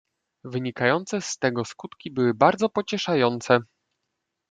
[0.43, 3.59] "Wynikające z tego skutki były bardzo pocieszające."